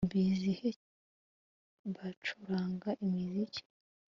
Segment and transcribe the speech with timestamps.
[0.07, 0.69] mbizihiye
[1.95, 3.61] bacuranga imiziki